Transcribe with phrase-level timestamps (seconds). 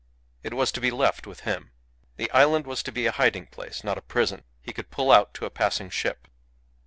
[0.41, 1.73] It was to be left with him.
[2.15, 5.31] The island was to be a hiding place, not a prison; he could pull out
[5.35, 6.27] to a passing ship.